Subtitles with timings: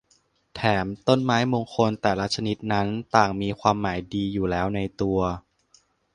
[0.55, 5.19] แถมต้นไม้มงคลแต่ละชนิดนั้นต่างมีความหมายดีอยู่แล้วในตัว